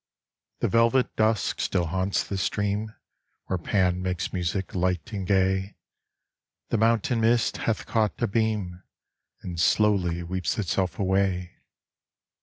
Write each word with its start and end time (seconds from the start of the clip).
The 0.61 0.67
velvet 0.67 1.15
dusk 1.15 1.59
still 1.59 1.85
haunts 1.85 2.23
the 2.23 2.35
stream 2.35 2.91
Where 3.45 3.59
Pan 3.59 4.01
makes 4.01 4.33
music 4.33 4.73
light 4.73 5.13
and 5.13 5.27
gay. 5.27 5.75
The 6.69 6.79
mountain 6.79 7.21
mist 7.21 7.57
hath 7.69 7.85
caught 7.85 8.19
a 8.19 8.25
beam 8.25 8.81
And 9.43 9.59
slowly 9.59 10.23
weeps 10.23 10.57
itself 10.57 10.97
away. 10.97 11.55